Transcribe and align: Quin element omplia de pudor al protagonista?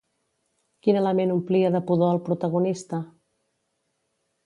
Quin 0.87 0.97
element 1.01 1.35
omplia 1.35 1.71
de 1.77 1.83
pudor 1.91 2.17
al 2.17 2.25
protagonista? 2.31 3.05